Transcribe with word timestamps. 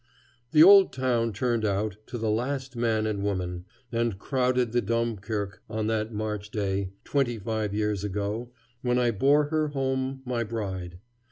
The 0.51 0.63
old 0.63 0.91
town 0.91 1.31
turned 1.31 1.63
out, 1.63 1.95
to 2.07 2.17
the 2.17 2.31
last 2.31 2.75
man 2.75 3.05
and 3.05 3.21
woman, 3.21 3.65
and 3.91 4.17
crowded 4.17 4.71
the 4.71 4.81
Domkirke 4.81 5.59
on 5.69 5.85
that 5.85 6.11
March 6.11 6.49
day, 6.49 6.89
twenty 7.03 7.37
five 7.37 7.71
years 7.75 8.03
ago 8.03 8.49
when 8.81 8.97
I 8.97 9.11
bore 9.11 9.49
Her 9.49 9.67
home 9.67 10.23
my 10.25 10.43
bride. 10.43 10.97